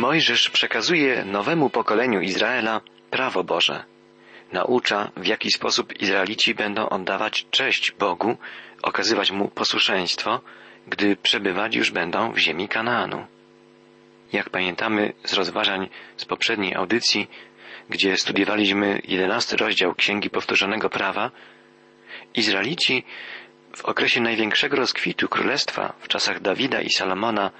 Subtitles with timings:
[0.00, 3.84] Mojżesz przekazuje nowemu pokoleniu Izraela prawo Boże.
[4.52, 8.36] Naucza, w jaki sposób Izraelici będą oddawać cześć Bogu,
[8.82, 10.40] okazywać Mu posłuszeństwo,
[10.86, 13.26] gdy przebywać już będą w ziemi Kanaanu.
[14.32, 17.30] Jak pamiętamy z rozważań z poprzedniej audycji,
[17.90, 21.30] gdzie studiowaliśmy jedenasty rozdział Księgi Powtórzonego Prawa,
[22.34, 23.04] Izraelici
[23.76, 27.50] w okresie największego rozkwitu królestwa w czasach Dawida i Salomona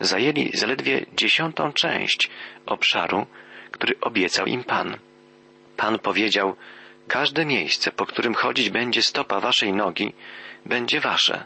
[0.00, 2.30] zajęli zaledwie dziesiątą część
[2.66, 3.26] obszaru,
[3.70, 4.96] który obiecał im Pan.
[5.76, 6.56] Pan powiedział,
[7.08, 10.12] każde miejsce, po którym chodzić będzie stopa waszej nogi,
[10.66, 11.44] będzie wasze.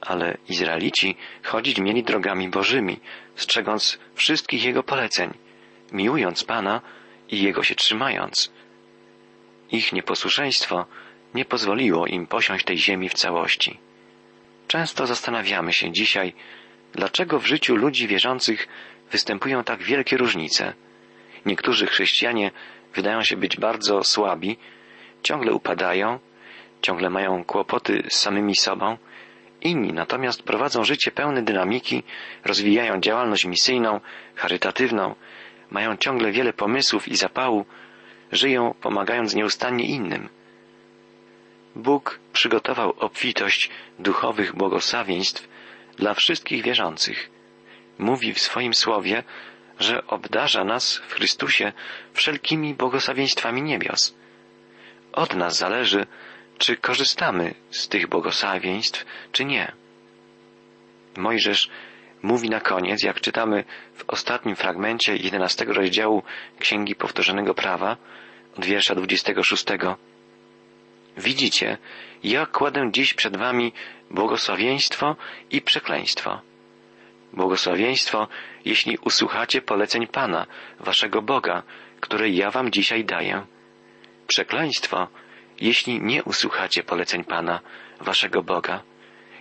[0.00, 3.00] Ale Izraelici chodzić mieli drogami bożymi,
[3.36, 5.34] strzegąc wszystkich Jego poleceń,
[5.92, 6.80] miłując Pana
[7.28, 8.52] i Jego się trzymając.
[9.72, 10.86] Ich nieposłuszeństwo
[11.34, 13.78] nie pozwoliło im posiąść tej ziemi w całości.
[14.68, 16.34] Często zastanawiamy się dzisiaj,
[16.92, 18.68] dlaczego w życiu ludzi wierzących
[19.12, 20.72] występują tak wielkie różnice.
[21.46, 22.50] Niektórzy chrześcijanie
[22.94, 24.56] wydają się być bardzo słabi,
[25.22, 26.18] ciągle upadają,
[26.82, 28.98] ciągle mają kłopoty z samymi sobą,
[29.60, 32.02] inni natomiast prowadzą życie pełne dynamiki,
[32.44, 34.00] rozwijają działalność misyjną,
[34.34, 35.14] charytatywną,
[35.70, 37.64] mają ciągle wiele pomysłów i zapału,
[38.32, 40.28] żyją pomagając nieustannie innym.
[41.76, 45.48] Bóg przygotował obfitość duchowych błogosławieństw
[46.00, 47.30] dla wszystkich wierzących.
[47.98, 49.22] Mówi w swoim słowie,
[49.78, 51.72] że obdarza nas w Chrystusie
[52.12, 54.14] wszelkimi błogosławieństwami niebios.
[55.12, 56.06] Od nas zależy,
[56.58, 59.72] czy korzystamy z tych błogosławieństw, czy nie.
[61.16, 61.70] Mojżesz
[62.22, 63.64] mówi na koniec, jak czytamy
[63.94, 66.22] w ostatnim fragmencie jedenastego rozdziału
[66.58, 67.96] Księgi Powtórzonego Prawa,
[68.58, 69.64] od wiersza 26.
[71.16, 71.78] Widzicie,
[72.24, 73.72] ja kładę dziś przed wami
[74.10, 75.16] błogosławieństwo
[75.50, 76.40] i przekleństwo.
[77.32, 78.28] Błogosławieństwo,
[78.64, 80.46] jeśli usłuchacie poleceń Pana,
[80.80, 81.62] waszego Boga,
[82.00, 83.46] które ja wam dzisiaj daję.
[84.26, 85.08] Przekleństwo,
[85.60, 87.60] jeśli nie usłuchacie poleceń Pana,
[88.00, 88.82] waszego Boga,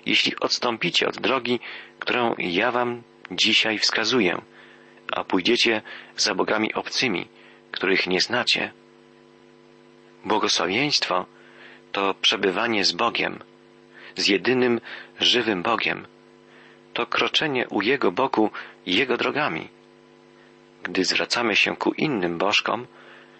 [0.05, 1.59] jeśli odstąpicie od drogi,
[1.99, 4.41] którą ja wam dzisiaj wskazuję,
[5.11, 5.81] a pójdziecie
[6.15, 7.27] za bogami obcymi,
[7.71, 8.71] których nie znacie.
[10.25, 11.25] Błogosławieństwo
[11.91, 13.39] to przebywanie z Bogiem,
[14.19, 14.81] z jedynym
[15.19, 16.07] żywym Bogiem.
[16.93, 18.51] To kroczenie u Jego boku
[18.85, 19.67] Jego drogami.
[20.83, 22.87] Gdy zwracamy się ku innym bożkom,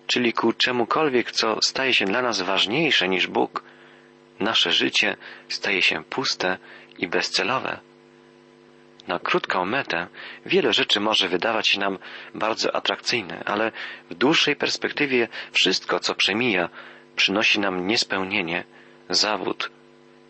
[0.08, 3.64] czyli ku czemukolwiek, co staje się dla nas ważniejsze niż Bóg,
[4.40, 5.16] nasze życie
[5.50, 6.58] staje się puste
[6.98, 7.80] i bezcelowe.
[9.08, 10.08] Na krótką metę
[10.46, 11.98] wiele rzeczy może wydawać się nam
[12.36, 13.72] bardzo atrakcyjne, ale
[14.10, 16.70] w dłuższej perspektywie wszystko, co przemija,
[17.16, 18.64] przynosi nam niespełnienie,
[19.10, 19.70] zawód,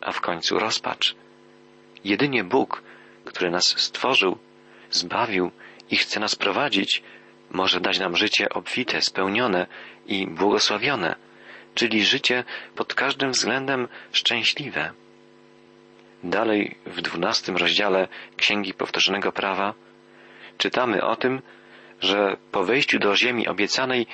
[0.02, 1.16] a w końcu rozpacz.
[2.04, 2.84] Jedynie Bóg,
[3.26, 4.38] który nas stworzył,
[4.92, 5.52] zbawił
[5.92, 7.04] i chce nas prowadzić,
[7.52, 9.68] może dać nam życie obfite, spełnione
[10.08, 11.16] i błogosławione,
[11.76, 12.44] czyli życie
[12.76, 14.92] pod każdym względem szczęśliwe.
[16.24, 18.08] Dalej w dwunastym rozdziale
[18.38, 19.74] Księgi Powtórzonego Prawa
[20.58, 21.42] czytamy o tym,
[22.02, 24.08] że po wejściu do ziemi obiecanej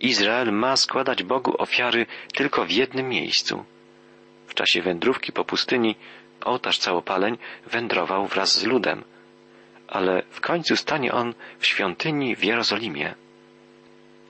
[0.00, 3.64] Izrael ma składać Bogu ofiary tylko w jednym miejscu.
[4.46, 5.96] W czasie wędrówki po pustyni
[6.44, 9.04] ołtarz całopaleń wędrował wraz z ludem,
[9.88, 13.14] ale w końcu stanie on w świątyni w Jerozolimie.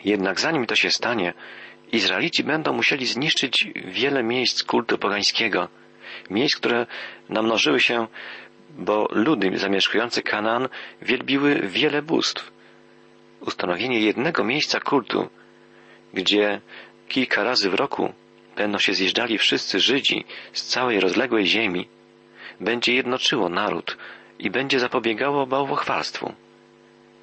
[0.04, 1.34] Jednak zanim to się stanie,
[1.92, 5.68] Izraelici będą musieli zniszczyć wiele miejsc kultu pogańskiego,
[6.30, 6.86] miejsc, które
[7.28, 8.06] namnożyły się,
[8.70, 10.68] bo ludy zamieszkujące Kanaan
[11.02, 12.52] wielbiły wiele bóstw.
[13.40, 15.28] Ustanowienie jednego miejsca kultu,
[16.14, 16.60] gdzie
[17.08, 18.12] kilka razy w roku
[18.56, 21.88] będą się zjeżdżali wszyscy Żydzi z całej rozległej ziemi,
[22.60, 23.96] będzie jednoczyło naród
[24.38, 26.32] i będzie zapobiegało bałwochwalstwu.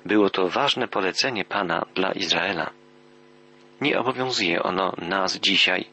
[0.05, 2.69] Było to ważne polecenie Pana dla Izraela.
[3.81, 5.85] Nie obowiązuje ono nas dzisiaj.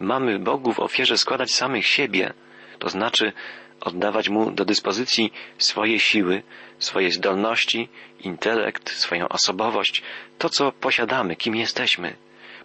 [0.00, 2.32] Mamy Bogu w ofierze składać samych siebie,
[2.78, 3.32] to znaczy
[3.80, 6.42] oddawać Mu do dyspozycji swoje siły,
[6.78, 7.88] swoje zdolności,
[8.20, 10.02] intelekt, swoją osobowość,
[10.38, 12.16] to co posiadamy, kim jesteśmy,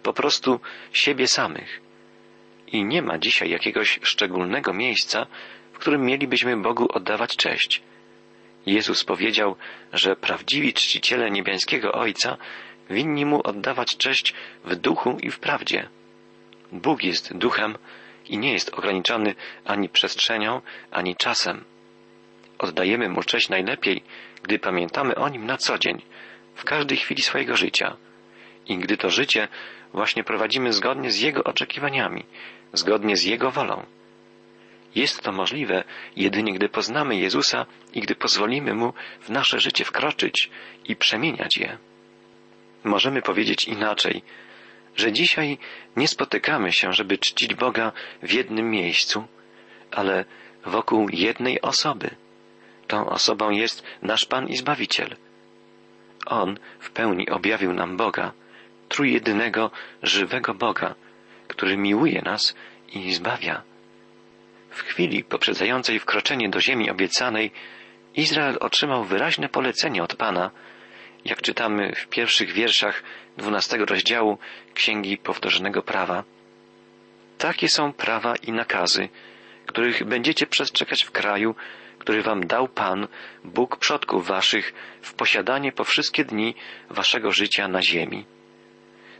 [0.02, 0.60] po prostu
[0.92, 1.89] siebie samych.
[2.72, 5.26] I nie ma dzisiaj jakiegoś szczególnego miejsca,
[5.72, 7.82] w którym mielibyśmy Bogu oddawać cześć.
[8.66, 9.56] Jezus powiedział,
[9.92, 12.36] że prawdziwi czciciele niebiańskiego Ojca
[12.90, 14.34] winni Mu oddawać cześć
[14.64, 15.88] w duchu i w prawdzie.
[16.72, 17.78] Bóg jest duchem
[18.28, 19.34] i nie jest ograniczony
[19.64, 21.64] ani przestrzenią, ani czasem.
[22.58, 24.02] Oddajemy Mu cześć najlepiej,
[24.42, 26.02] gdy pamiętamy o Nim na co dzień,
[26.54, 27.96] w każdej chwili swojego życia.
[28.66, 29.48] I gdy to życie
[29.92, 32.24] właśnie prowadzimy zgodnie z Jego oczekiwaniami,
[32.72, 33.86] zgodnie z Jego wolą.
[34.94, 35.84] Jest to możliwe
[36.16, 40.50] jedynie gdy poznamy Jezusa i gdy pozwolimy Mu w nasze życie wkroczyć
[40.84, 41.78] i przemieniać je.
[42.84, 44.22] Możemy powiedzieć inaczej,
[44.96, 45.58] że dzisiaj
[45.96, 49.24] nie spotykamy się, żeby czcić Boga w jednym miejscu,
[49.90, 50.24] ale
[50.66, 52.10] wokół jednej osoby.
[52.86, 55.16] Tą osobą jest nasz Pan i Zbawiciel.
[56.26, 58.32] On w pełni objawił nam Boga,
[58.88, 59.70] trójjedynego,
[60.02, 60.94] żywego Boga,
[61.60, 62.54] który miłuje nas
[62.92, 63.62] i zbawia.
[64.70, 67.50] W chwili poprzedzającej wkroczenie do ziemi obiecanej,
[68.14, 70.50] Izrael otrzymał wyraźne polecenie od Pana,
[71.24, 73.02] jak czytamy w pierwszych wierszach
[73.36, 74.38] dwunastego rozdziału
[74.74, 76.24] Księgi Powtórzonego Prawa.
[77.38, 79.08] Takie są prawa i nakazy,
[79.66, 81.54] których będziecie przestrzegać w kraju,
[81.98, 83.08] który wam dał Pan,
[83.44, 84.72] Bóg przodków waszych,
[85.02, 86.54] w posiadanie po wszystkie dni
[86.90, 88.24] waszego życia na ziemi.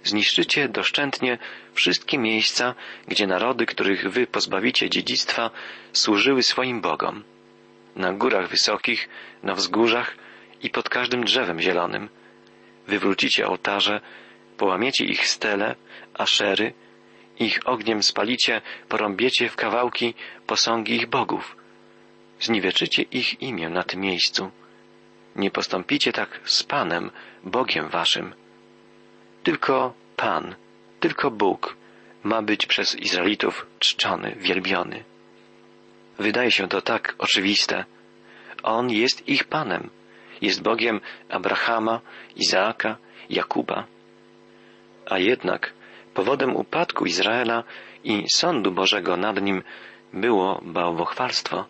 [0.05, 1.39] Zniszczycie doszczętnie
[1.75, 2.75] wszystkie miejsca,
[3.09, 5.51] gdzie narody, których wy pozbawicie dziedzictwa,
[5.93, 7.25] służyły swoim Bogom.
[7.97, 9.09] Na górach wysokich,
[9.43, 10.17] na wzgórzach
[10.63, 12.09] i pod każdym drzewem zielonym.
[12.87, 14.01] Wywrócicie ołtarze,
[14.57, 15.77] połamiecie ich stele,
[16.15, 16.73] aszery,
[17.39, 20.15] ich ogniem spalicie, porąbiecie w kawałki
[20.47, 21.57] posągi ich bogów.
[22.41, 24.51] Zniweczycie ich imię na tym miejscu.
[25.37, 27.11] Nie postąpicie tak z Panem,
[27.45, 28.35] Bogiem waszym.
[29.43, 30.55] Tylko Pan,
[31.01, 31.77] tylko Bóg
[32.25, 35.05] ma być przez Izraelitów czczony, wielbiony.
[36.19, 37.85] Wydaje się to tak oczywiste.
[38.63, 39.91] On jest ich Panem,
[40.43, 42.01] jest Bogiem Abrahama,
[42.37, 42.97] Izaaka,
[43.31, 43.87] Jakuba.
[45.11, 45.73] A jednak
[46.15, 47.65] powodem upadku Izraela
[48.05, 49.63] i sądu Bożego nad nim
[50.13, 51.65] było bałwochwalstwo.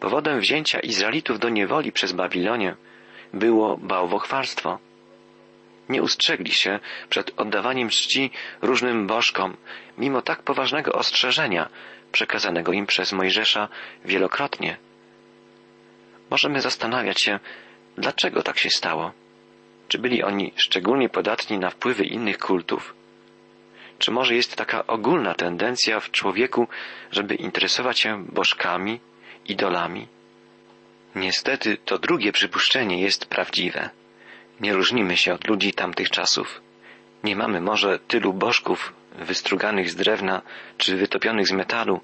[0.00, 2.76] Powodem wzięcia Izraelitów do niewoli przez Babilonię
[3.32, 4.78] było bałwochwalstwo.
[5.88, 6.78] Nie ustrzegli się
[7.08, 8.30] przed oddawaniem czci
[8.62, 9.56] różnym bożkom,
[9.98, 11.68] mimo tak poważnego ostrzeżenia
[12.12, 13.68] przekazanego im przez Mojżesza
[14.04, 14.76] wielokrotnie.
[16.30, 17.38] Możemy zastanawiać się,
[17.98, 19.12] dlaczego tak się stało.
[19.88, 22.94] Czy byli oni szczególnie podatni na wpływy innych kultów?
[23.98, 26.68] Czy może jest taka ogólna tendencja w człowieku,
[27.12, 29.00] żeby interesować się bożkami,
[29.44, 30.06] idolami?
[31.14, 33.90] Niestety to drugie przypuszczenie jest prawdziwe.
[34.60, 36.60] Nie różnimy się od ludzi tamtych czasów.
[37.24, 40.42] Nie mamy może tylu bożków wystruganych z drewna
[40.78, 42.00] czy wytopionych z metalu,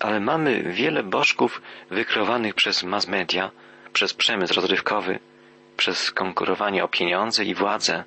[0.00, 3.50] ale mamy wiele bożków wykrowanych przez mass media,
[3.92, 5.18] przez przemysł rozrywkowy,
[5.76, 8.04] przez konkurowanie o pieniądze i władzę.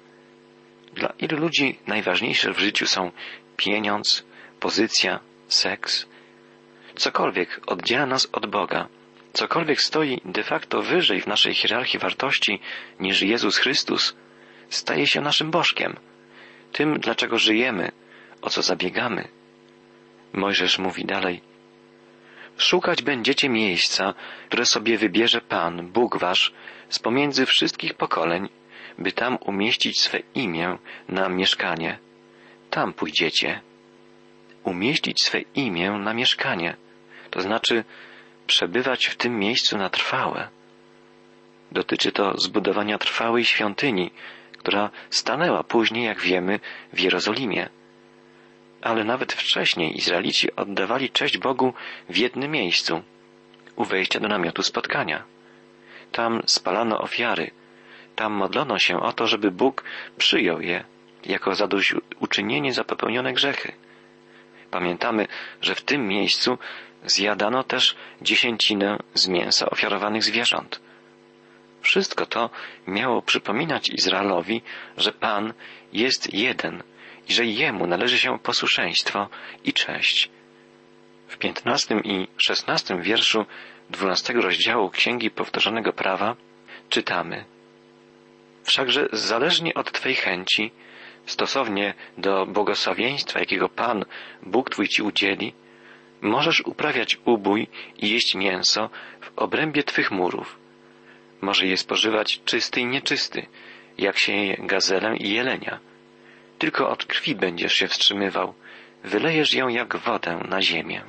[0.94, 3.12] Dla ilu ludzi najważniejsze w życiu są
[3.58, 4.26] pieniądz,
[4.60, 6.06] pozycja, seks.
[6.96, 8.88] Cokolwiek oddziela nas od Boga,
[9.34, 12.60] cokolwiek stoi de facto wyżej w naszej hierarchii wartości
[13.00, 14.16] niż Jezus Chrystus,
[14.70, 15.96] staje się naszym Bożkiem,
[16.72, 17.92] tym, dlaczego żyjemy,
[18.42, 19.28] o co zabiegamy.
[20.34, 21.42] Mojżesz mówi dalej,
[22.58, 24.14] Szukać będziecie miejsca,
[24.48, 26.54] które sobie wybierze Pan, Bóg wasz,
[26.90, 28.50] z pomiędzy wszystkich pokoleń,
[28.98, 30.78] by tam umieścić swe imię
[31.10, 32.00] na mieszkanie.
[32.70, 33.62] Tam pójdziecie.
[34.64, 36.76] Umieścić swe imię na mieszkanie,
[37.32, 37.84] to znaczy
[38.48, 40.48] przebywać w tym miejscu na trwałe.
[41.72, 44.12] Dotyczy to zbudowania trwałej świątyni,
[44.58, 46.60] która stanęła później, jak wiemy,
[46.94, 47.70] w Jerozolimie.
[48.82, 51.74] Ale nawet wcześniej Izraelici oddawali cześć Bogu
[52.10, 53.02] w jednym miejscu,
[53.76, 55.24] u wejścia do namiotu spotkania.
[56.12, 57.52] Tam spalano ofiary,
[58.16, 59.84] tam modlono się o to, żeby Bóg
[60.18, 60.84] przyjął je
[61.26, 63.72] jako zadośćuczynienie za popełnione grzechy.
[64.72, 65.28] Pamiętamy,
[65.62, 66.58] że w tym miejscu
[67.06, 70.82] zjadano też dziesięcinę z mięsa ofiarowanych zwierząt.
[71.82, 72.50] Wszystko to
[72.88, 74.62] miało przypominać Izraelowi,
[74.98, 75.54] że Pan
[75.94, 76.84] jest jeden
[77.30, 79.30] i że Jemu należy się posłuszeństwo
[79.64, 80.30] i cześć.
[81.28, 83.46] W piętnastym i szesnastym wierszu
[83.90, 86.36] dwunastego rozdziału Księgi Powtórzonego Prawa
[86.90, 87.46] czytamy
[88.64, 90.72] Wszakże zależnie od Twej chęci,
[91.26, 94.06] stosownie do błogosławieństwa, jakiego Pan,
[94.44, 95.54] Bóg Twój Ci udzieli,
[96.22, 98.90] możesz uprawiać ubój i jeść mięso
[99.22, 100.60] w obrębie Twych murów.
[101.42, 103.48] Może je spożywać czysty i nieczysty,
[103.98, 105.80] jak się je gazelę i jelenia.
[106.58, 108.54] Tylko od krwi będziesz się wstrzymywał,
[109.04, 111.02] wylejesz ją jak wodę na ziemię.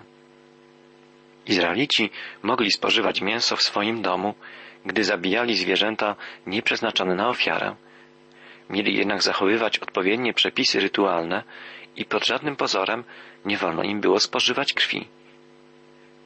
[1.46, 2.10] Izraelici
[2.42, 4.34] mogli spożywać mięso w swoim domu,
[4.86, 7.74] gdy zabijali zwierzęta nieprzeznaczone na ofiarę.
[8.70, 11.42] Mieli jednak zachowywać odpowiednie przepisy rytualne
[11.98, 13.04] i pod żadnym pozorem
[13.44, 15.08] nie wolno im było spożywać krwi.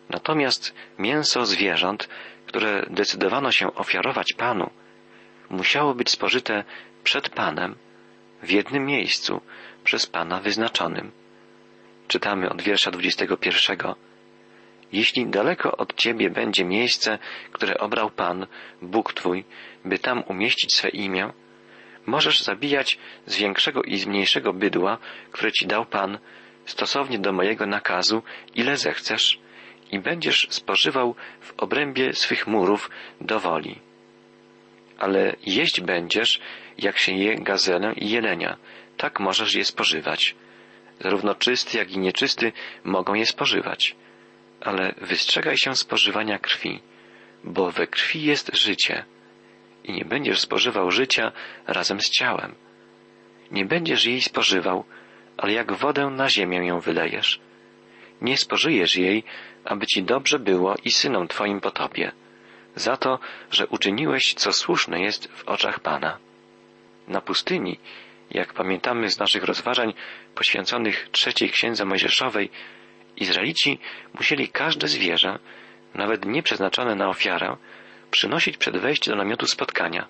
[0.09, 2.09] Natomiast mięso zwierząt,
[2.47, 4.71] które decydowano się ofiarować Panu,
[5.51, 6.65] musiało być spożyte
[7.05, 7.75] przed Panem,
[8.43, 9.41] w jednym miejscu,
[9.85, 11.11] przez Pana wyznaczonym.
[12.09, 13.95] Czytamy od wiersza 21.
[14.93, 17.19] Jeśli daleko od Ciebie będzie miejsce,
[17.53, 18.47] które obrał Pan,
[18.83, 19.45] Bóg Twój,
[19.85, 21.33] by tam umieścić swe imię,
[22.07, 24.99] możesz zabijać z większego i z mniejszego bydła,
[25.33, 26.19] które Ci dał Pan,
[26.67, 28.23] stosownie do mojego nakazu,
[28.55, 29.39] ile zechcesz,
[29.93, 32.91] i będziesz spożywał w obrębie swych murów
[33.21, 33.79] do woli.
[34.99, 36.41] Ale jeść będziesz,
[36.79, 38.57] jak się je gazelę i jelenia,
[38.97, 40.35] tak możesz je spożywać.
[41.01, 42.53] Zarówno czysty, jak i nieczysty
[42.85, 43.97] mogą je spożywać.
[44.61, 46.81] Ale wystrzegaj się spożywania krwi,
[47.45, 49.05] bo we krwi jest życie.
[49.85, 51.33] I nie będziesz spożywał życia
[51.67, 52.55] razem z ciałem.
[53.51, 54.85] Nie będziesz jej spożywał,
[55.37, 57.41] ale jak wodę na ziemię ją wylejesz.
[58.21, 59.25] Nie spożyjesz jej,
[59.65, 62.13] aby ci dobrze było i synom twoim potopie,
[62.77, 63.19] za to,
[63.51, 66.19] że uczyniłeś, co słuszne jest w oczach Pana.
[67.09, 67.79] Na pustyni,
[68.31, 69.95] jak pamiętamy z naszych rozważań
[70.35, 72.51] poświęconych trzeciej księdze Mojżeszowej,
[73.17, 73.79] Izraelici
[74.15, 75.39] musieli każde zwierzę,
[75.95, 77.57] nawet nie przeznaczone na ofiarę,
[78.13, 80.07] przynosić przed wejściem do namiotu spotkania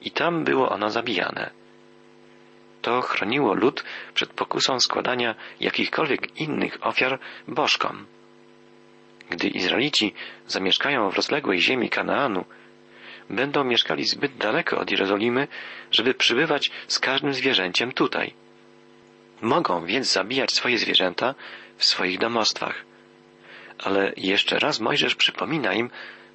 [0.00, 1.50] i tam było ono zabijane.
[2.82, 7.18] To chroniło lud przed pokusą składania jakichkolwiek innych ofiar
[7.48, 8.06] bożkom.
[9.30, 10.14] Gdy Izraelici
[10.46, 12.44] zamieszkają w rozległej ziemi Kanaanu,
[13.30, 15.48] będą mieszkali zbyt daleko od Jerozolimy,
[15.90, 18.34] żeby przybywać z każdym zwierzęciem tutaj.
[19.42, 21.34] Mogą więc zabijać swoje zwierzęta
[21.76, 22.84] w swoich domostwach.
[23.78, 25.90] Ale jeszcze raz Mojżesz przypomina im,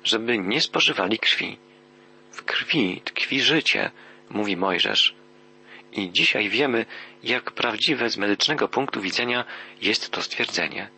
[0.06, 1.58] żeby nie spożywali krwi.
[2.32, 3.92] W krwi tkwi życie,
[4.30, 5.16] mówi Mojżesz.
[5.92, 6.86] I dzisiaj wiemy,
[7.24, 9.46] jak prawdziwe z medycznego punktu widzenia
[9.82, 10.90] jest to stwierdzenie.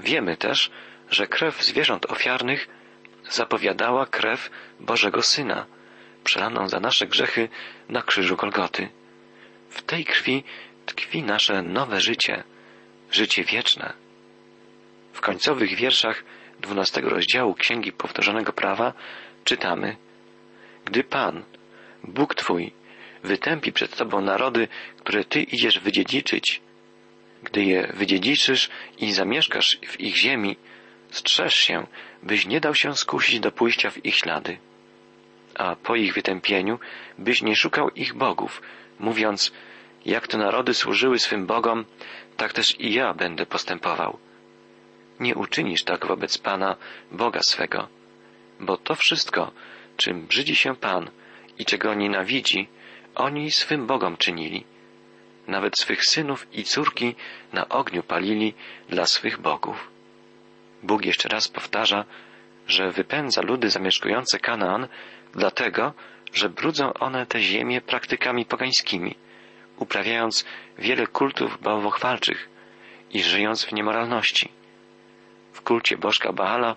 [0.00, 0.70] Wiemy też,
[1.10, 2.68] że krew zwierząt ofiarnych
[3.30, 5.66] zapowiadała krew Bożego Syna,
[6.24, 7.48] przelaną za nasze grzechy
[7.88, 8.88] na krzyżu Golgoty.
[9.70, 10.44] W tej krwi
[10.86, 12.44] tkwi nasze nowe życie,
[13.10, 13.92] życie wieczne.
[15.12, 16.24] W końcowych wierszach
[16.60, 18.92] dwunastego rozdziału Księgi Powtórzonego Prawa
[19.44, 19.96] czytamy
[20.84, 21.44] Gdy Pan,
[22.04, 22.72] Bóg Twój,
[23.22, 26.60] wytępi przed Tobą narody, które Ty idziesz wydziedziczyć,
[27.42, 30.56] gdy je wydziedziczysz i zamieszkasz w ich ziemi,
[31.10, 31.86] strzeż się,
[32.22, 34.58] byś nie dał się skusić do pójścia w ich ślady.
[35.54, 36.78] A po ich wytępieniu,
[37.18, 38.62] byś nie szukał ich bogów,
[38.98, 39.52] mówiąc,
[40.04, 41.84] jak te narody służyły swym bogom,
[42.36, 44.18] tak też i ja będę postępował.
[45.20, 46.76] Nie uczynisz tak wobec Pana,
[47.12, 47.88] Boga swego,
[48.60, 49.52] bo to wszystko,
[49.96, 51.10] czym brzydzi się Pan
[51.58, 52.68] i czego nienawidzi,
[53.14, 54.64] oni swym Bogom czynili.
[55.46, 57.14] Nawet swych synów i córki
[57.52, 58.54] na ogniu palili
[58.88, 59.90] dla swych bogów.
[60.82, 62.04] Bóg jeszcze raz powtarza,
[62.68, 64.88] że wypędza ludy zamieszkujące Kanaan
[65.32, 65.92] dlatego,
[66.32, 69.14] że brudzą one te ziemię praktykami pogańskimi,
[69.78, 70.44] uprawiając
[70.78, 72.48] wiele kultów bałwochwalczych
[73.10, 74.48] i żyjąc w niemoralności.
[75.56, 76.76] W kulcie bożka Baala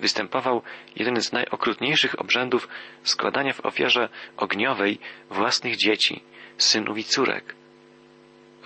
[0.00, 0.62] występował
[0.96, 2.68] jeden z najokrutniejszych obrzędów
[3.02, 4.98] składania w ofierze ogniowej
[5.30, 6.22] własnych dzieci,
[6.58, 7.54] synów i córek.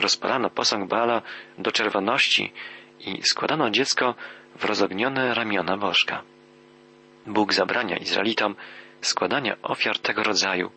[0.01, 1.23] Rozpalano posąg Baala
[1.59, 2.53] do czerwoności
[3.01, 4.15] i składano dziecko
[4.57, 6.23] w rozognione ramiona bożka.
[7.27, 8.57] Bóg zabrania Izraelitom
[9.01, 10.71] składania ofiar tego rodzaju,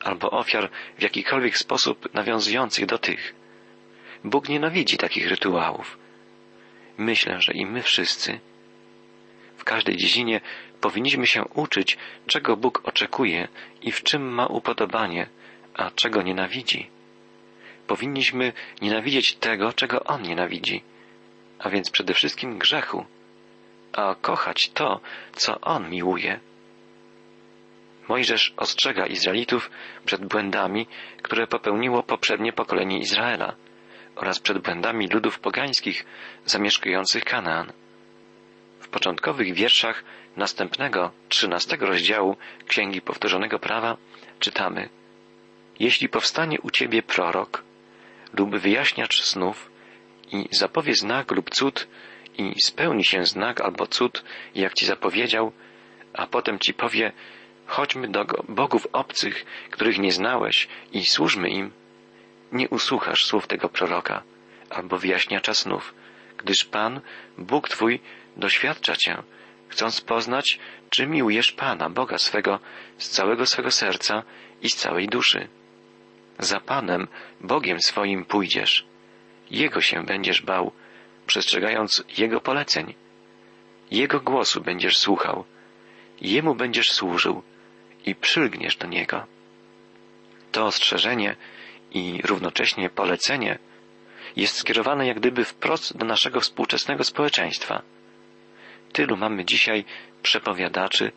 [0.00, 3.34] albo ofiar w jakikolwiek sposób nawiązujących do tych.
[4.24, 5.98] Bóg nienawidzi takich rytuałów.
[7.00, 8.40] Myślę, że i my wszyscy
[9.56, 10.40] w każdej dziedzinie
[10.80, 13.48] powinniśmy się uczyć, czego Bóg oczekuje
[13.82, 15.26] i w czym ma upodobanie,
[15.74, 16.90] a czego nienawidzi.
[17.86, 18.52] Powinniśmy
[18.82, 20.82] nienawidzieć tego, czego On nienawidzi,
[21.58, 23.04] a więc przede wszystkim grzechu,
[23.92, 25.00] a kochać to,
[25.32, 26.40] co On miłuje.
[28.08, 29.70] Mojżesz ostrzega Izraelitów
[30.04, 30.86] przed błędami,
[31.22, 33.56] które popełniło poprzednie pokolenie Izraela
[34.20, 36.04] oraz przed błędami ludów pogańskich
[36.44, 37.72] zamieszkujących Kanaan.
[38.80, 40.04] W początkowych wierszach
[40.36, 42.36] następnego, trzynastego rozdziału
[42.66, 43.96] Księgi Powtórzonego Prawa
[44.38, 44.88] czytamy
[45.78, 47.62] Jeśli powstanie u Ciebie prorok
[48.32, 49.70] lub wyjaśniacz snów
[50.32, 51.88] i zapowie znak lub cud
[52.38, 54.24] i spełni się znak albo cud,
[54.54, 55.52] jak Ci zapowiedział,
[56.12, 57.12] a potem Ci powie
[57.66, 61.70] chodźmy do bogów obcych, których nie znałeś i służmy im,
[62.52, 64.22] nie usłuchasz słów tego proroka
[64.70, 65.94] albo wyjaśniacza snów,
[66.38, 67.00] gdyż Pan,
[67.38, 68.00] Bóg Twój,
[68.36, 69.22] doświadcza Cię,
[69.68, 70.58] chcąc poznać,
[70.90, 72.58] czy miłujesz Pana, Boga swego,
[72.98, 74.22] z całego swego serca
[74.62, 75.48] i z całej duszy.
[76.38, 77.08] Za Panem,
[77.40, 78.84] Bogiem swoim pójdziesz.
[79.50, 80.72] Jego się będziesz bał,
[81.26, 82.94] przestrzegając Jego poleceń.
[83.90, 85.44] Jego głosu będziesz słuchał,
[86.20, 87.42] Jemu będziesz służył
[88.06, 89.26] i przylgniesz do Niego.
[90.52, 91.36] To ostrzeżenie
[91.90, 93.58] i równocześnie polecenie
[94.36, 97.82] jest skierowane jak gdyby wprost do naszego współczesnego społeczeństwa.
[98.92, 99.84] tylu mamy dzisiaj
[100.22, 101.12] przepowiadaczy,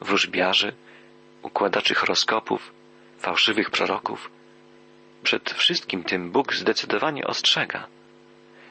[0.00, 0.72] wróżbiarzy,
[1.42, 2.72] układaczy horoskopów,
[3.18, 4.30] fałszywych proroków.
[5.22, 7.86] Przed wszystkim tym Bóg zdecydowanie ostrzega.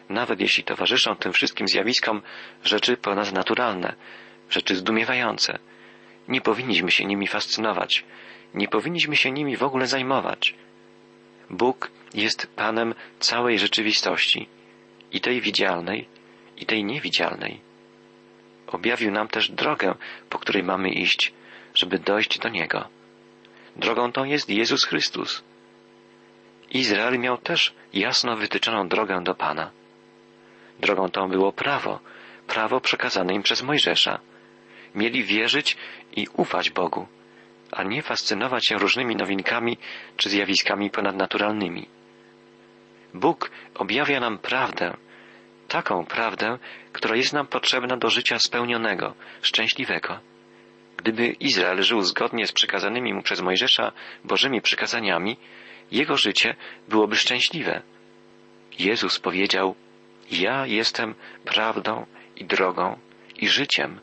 [0.10, 2.22] Nawet jeśli towarzyszą tym wszystkim zjawiskom
[2.64, 3.96] rzeczy ponadnaturalne,
[4.50, 5.60] rzeczy zdumiewające,
[6.28, 8.06] nie powinniśmy się nimi fascynować,
[8.54, 10.56] nie powinniśmy się nimi w ogóle zajmować.
[11.52, 14.48] Bóg jest Panem całej rzeczywistości,
[15.12, 16.08] i tej widzialnej,
[16.58, 17.60] i tej niewidzialnej.
[18.68, 19.96] Objawił nam też drogę,
[20.30, 21.34] po której mamy iść,
[21.74, 22.88] żeby dojść do Niego.
[23.76, 25.44] Drogą tą jest Jezus Chrystus.
[26.70, 29.72] Izrael miał też jasno wytyczoną drogę do Pana.
[30.80, 32.00] Drogą tą było prawo,
[32.48, 34.20] prawo przekazane im przez Mojżesza.
[34.96, 35.78] Mieli wierzyć
[36.16, 37.08] i ufać Bogu,
[37.72, 39.78] a nie fascynować się różnymi nowinkami
[40.18, 41.88] czy zjawiskami ponadnaturalnymi.
[43.14, 44.98] Bóg objawia nam prawdę,
[45.68, 46.58] taką prawdę,
[46.94, 50.20] która jest nam potrzebna do życia spełnionego, szczęśliwego.
[50.98, 53.92] Gdyby Izrael żył zgodnie z przekazanymi mu przez Mojżesza
[54.24, 55.38] Bożymi przykazaniami,
[55.92, 56.56] jego życie
[56.88, 57.82] byłoby szczęśliwe.
[58.80, 59.76] Jezus powiedział,
[60.32, 62.98] ja jestem prawdą i drogą
[63.38, 64.00] i życiem.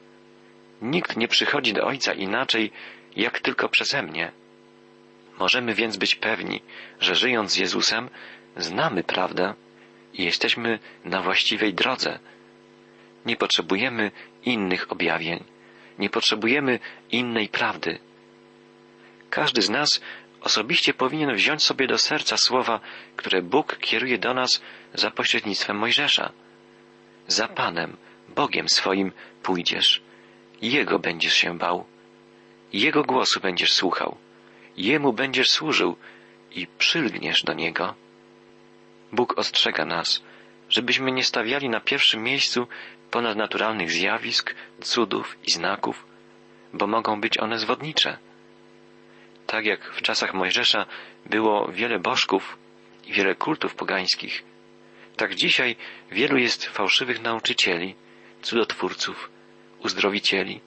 [0.82, 2.72] Nikt nie przychodzi do Ojca inaczej,
[3.17, 4.33] jak tylko przeze mnie.
[5.38, 6.61] Możemy więc być pewni,
[7.00, 8.11] że żyjąc z Jezusem,
[8.57, 9.55] znamy prawdę
[10.15, 12.19] i jesteśmy na właściwej drodze.
[13.27, 14.11] Nie potrzebujemy
[14.45, 15.45] innych objawień,
[15.99, 16.79] nie potrzebujemy
[17.12, 17.99] innej prawdy.
[19.31, 20.00] Każdy z nas
[20.41, 22.81] osobiście powinien wziąć sobie do serca słowa,
[23.17, 24.62] które Bóg kieruje do nas
[24.95, 26.33] za pośrednictwem Mojżesza.
[27.27, 27.97] Za Panem,
[28.29, 29.12] Bogiem swoim
[29.43, 30.03] pójdziesz.
[30.62, 31.85] Jego będziesz się bał.
[32.72, 34.16] Jego głosu będziesz słuchał.
[34.76, 35.96] Jemu będziesz służył
[36.54, 37.94] i przylgniesz do Niego.
[39.12, 40.22] Bóg ostrzega nas,
[40.68, 42.66] żebyśmy nie stawiali na pierwszym miejscu
[43.10, 46.06] ponadnaturalnych zjawisk, cudów i znaków,
[46.72, 48.18] bo mogą być one zwodnicze.
[49.46, 50.87] Tak jak w czasach Mojżesza
[51.26, 52.58] było wiele bożków
[53.06, 54.44] i wiele kultów pogańskich,
[55.16, 55.76] tak dzisiaj
[56.11, 57.94] wielu jest fałszywych nauczycieli,
[58.42, 59.31] cudotwórców,
[59.78, 60.61] uzdrowicieli,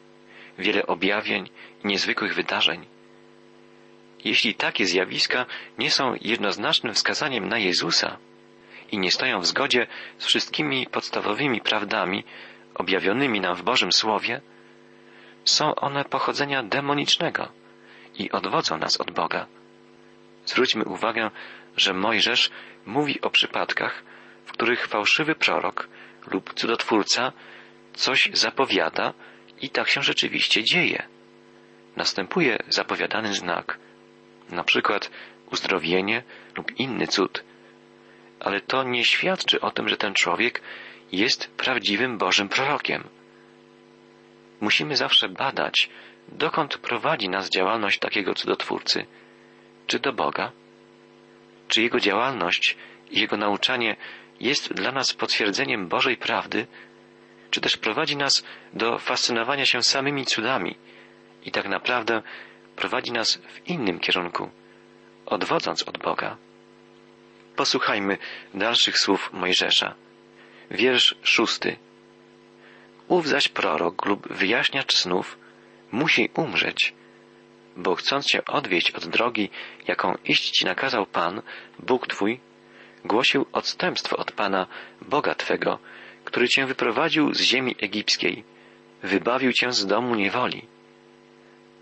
[0.61, 1.49] wiele objawień
[1.83, 2.85] i niezwykłych wydarzeń.
[4.23, 5.45] Jeśli takie zjawiska
[5.77, 8.17] nie są jednoznacznym wskazaniem na Jezusa
[8.91, 12.23] i nie stoją w zgodzie z wszystkimi podstawowymi prawdami
[12.75, 14.41] objawionymi nam w Bożym Słowie,
[15.45, 17.51] są one pochodzenia demonicznego
[18.15, 19.47] i odwodzą nas od Boga.
[20.45, 21.31] Zwróćmy uwagę,
[21.77, 22.49] że Mojżesz
[22.85, 24.03] mówi o przypadkach,
[24.45, 25.87] w których fałszywy prorok
[26.27, 27.31] lub cudotwórca
[27.93, 29.13] coś zapowiada
[29.61, 31.03] i tak się rzeczywiście dzieje.
[31.95, 33.79] Następuje zapowiadany znak,
[34.49, 35.11] na przykład
[35.51, 36.23] uzdrowienie
[36.57, 37.43] lub inny cud,
[38.39, 40.61] ale to nie świadczy o tym, że ten człowiek
[41.11, 43.03] jest prawdziwym Bożym prorokiem.
[44.61, 45.89] Musimy zawsze badać,
[46.27, 49.05] dokąd prowadzi nas działalność takiego cudotwórcy.
[49.87, 50.51] Czy do Boga?
[51.67, 52.77] Czy jego działalność
[53.11, 53.95] i jego nauczanie
[54.39, 56.67] jest dla nas potwierdzeniem Bożej prawdy,
[57.51, 60.75] czy też prowadzi nas do fascynowania się samymi cudami
[61.45, 62.21] i tak naprawdę
[62.75, 64.49] prowadzi nas w innym kierunku,
[65.25, 66.37] odwodząc od Boga.
[67.55, 68.17] Posłuchajmy
[68.53, 69.95] dalszych słów Mojżesza.
[70.71, 71.77] Wiersz szósty.
[73.07, 75.37] Ów zaś prorok lub wyjaśniacz snów
[75.91, 76.93] musi umrzeć,
[77.77, 79.49] bo chcąc się odwieść od drogi,
[79.87, 81.41] jaką iść ci nakazał Pan,
[81.79, 82.39] Bóg Twój,
[83.05, 84.67] głosił odstępstwo od Pana,
[85.01, 85.79] Boga Twego,
[86.25, 88.43] który Cię wyprowadził z ziemi egipskiej,
[89.03, 90.65] wybawił Cię z domu niewoli.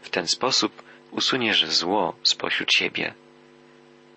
[0.02, 3.14] W ten sposób usuniesz zło spośród siebie.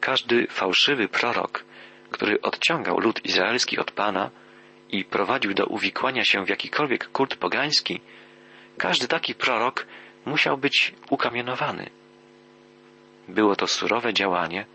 [0.00, 1.64] Każdy fałszywy prorok,
[2.10, 4.30] który odciągał lud izraelski od Pana
[4.90, 8.00] i prowadził do uwikłania się w jakikolwiek kult pogański,
[8.78, 9.86] każdy taki prorok
[10.26, 11.90] musiał być ukamienowany.
[13.28, 14.66] Było to surowe działanie,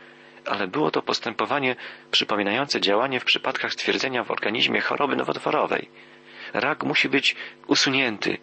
[0.47, 1.75] ale było to postępowanie
[2.12, 5.89] przypominające działanie w przypadkach stwierdzenia w organizmie choroby nowotworowej.
[6.53, 7.36] Rak musi być
[7.67, 8.38] usunięty,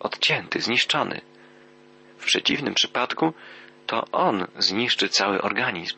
[0.00, 1.20] odcięty, zniszczony.
[2.18, 3.32] W przeciwnym przypadku
[3.86, 5.96] to on zniszczy cały organizm.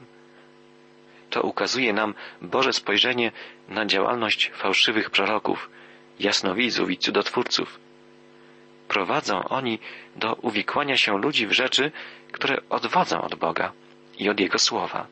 [1.31, 3.33] To ukazuje nam Boże spojrzenie
[3.68, 5.71] na działalność fałszywych proroków,
[6.21, 7.81] jasnowidzów i cudotwórców.
[8.88, 9.79] Prowadzą oni
[10.16, 11.92] do uwikłania się ludzi w rzeczy,
[12.33, 13.73] które odwodzą od Boga
[14.18, 15.07] i od Jego słowa.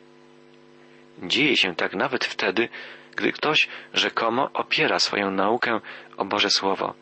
[1.22, 2.68] Dzieje się tak nawet wtedy,
[3.16, 5.80] gdy ktoś rzekomo opiera swoją naukę
[6.16, 6.94] o Boże Słowo,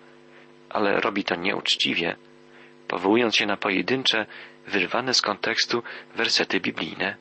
[0.71, 2.17] ale robi to nieuczciwie,
[2.89, 4.27] powołując się na pojedyncze,
[4.67, 5.83] wyrwane z kontekstu
[6.17, 7.17] wersety biblijne.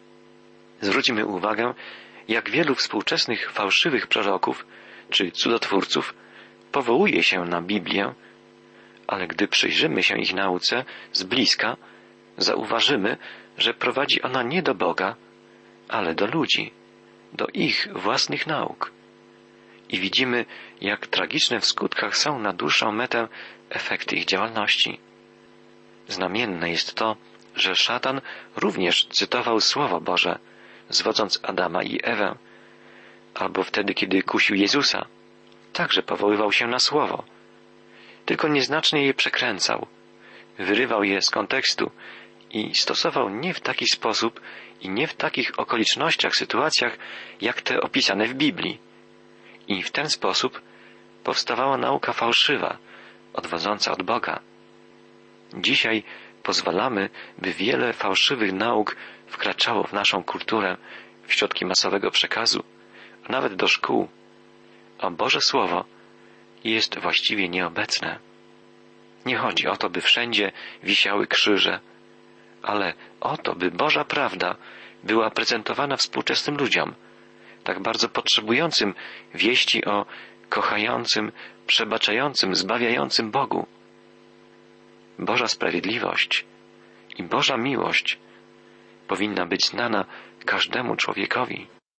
[0.82, 1.74] Zwróćmy uwagę,
[2.28, 4.66] jak wielu współczesnych fałszywych proroków
[5.10, 6.14] czy cudotwórców
[6.72, 8.14] powołuje się na Biblię,
[9.08, 11.78] ale gdy przyjrzymy się ich nauce z bliska,
[12.38, 13.18] zauważymy,
[13.58, 15.16] że prowadzi ona nie do Boga,
[15.90, 16.72] ale do ludzi,
[17.34, 18.92] do ich własnych nauk.
[19.90, 20.46] I widzimy,
[20.82, 23.28] jak tragiczne w skutkach są na dłuższą metę
[23.70, 25.00] efekty ich działalności.
[26.08, 27.16] Znamienne jest to,
[27.56, 28.22] że szatan
[28.56, 30.40] również cytował Słowo Boże,
[30.90, 32.36] zwodząc Adama i Ewę,
[33.34, 35.06] albo wtedy, kiedy kusił Jezusa,
[35.74, 37.24] także powoływał się na Słowo,
[38.26, 39.88] tylko nieznacznie je przekręcał,
[40.58, 41.92] wyrywał je z kontekstu
[42.52, 44.42] i stosował nie w taki sposób
[44.84, 46.98] i nie w takich okolicznościach, sytuacjach,
[47.42, 48.80] jak te opisane w Biblii.
[49.68, 50.62] I w ten sposób
[51.24, 52.78] powstawała nauka fałszywa,
[53.34, 54.40] odwodząca od Boga.
[55.54, 56.04] Dzisiaj
[56.44, 58.96] pozwalamy, by wiele fałszywych nauk
[59.28, 60.78] wkraczało w naszą kulturę,
[61.28, 62.64] w środki masowego przekazu,
[63.30, 64.08] nawet do szkół,
[65.00, 65.86] a Boże Słowo
[66.64, 68.20] jest właściwie nieobecne.
[69.26, 70.52] Nie chodzi o to, by wszędzie
[70.84, 71.80] wisiały krzyże,
[72.64, 72.94] ale
[73.24, 74.56] o to, by Boża prawda
[75.04, 76.96] była prezentowana współczesnym ludziom,
[77.64, 78.94] tak bardzo potrzebującym
[79.34, 80.06] wieści o
[80.50, 81.32] kochającym,
[81.68, 83.68] przebaczającym, zbawiającym Bogu.
[85.20, 86.46] Boża sprawiedliwość
[87.18, 88.18] i Boża miłość
[89.08, 90.06] powinna być znana
[90.46, 91.68] każdemu człowiekowi.